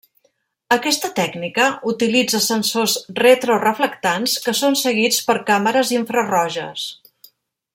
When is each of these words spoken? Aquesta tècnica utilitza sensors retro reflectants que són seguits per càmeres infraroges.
Aquesta 0.75 1.09
tècnica 1.19 1.67
utilitza 1.91 2.41
sensors 2.45 2.95
retro 3.19 3.59
reflectants 3.65 4.33
que 4.47 4.55
són 4.61 4.79
seguits 4.85 5.21
per 5.29 5.37
càmeres 5.51 5.93
infraroges. 5.99 6.89